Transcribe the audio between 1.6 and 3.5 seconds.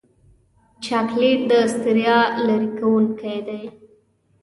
ستړیا لرې کوونکی